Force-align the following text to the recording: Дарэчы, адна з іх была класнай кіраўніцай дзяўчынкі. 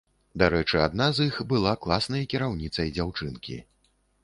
Дарэчы, 0.43 0.79
адна 0.85 1.07
з 1.17 1.27
іх 1.27 1.35
была 1.51 1.75
класнай 1.85 2.25
кіраўніцай 2.33 2.93
дзяўчынкі. 2.99 3.63